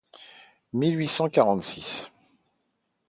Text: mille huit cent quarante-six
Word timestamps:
mille 0.73 0.97
huit 0.97 1.07
cent 1.09 1.29
quarante-six 1.29 2.09